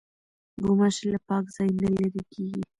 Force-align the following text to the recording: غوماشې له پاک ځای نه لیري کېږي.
غوماشې 0.63 1.05
له 1.13 1.19
پاک 1.27 1.45
ځای 1.55 1.69
نه 1.81 1.89
لیري 1.95 2.23
کېږي. 2.33 2.61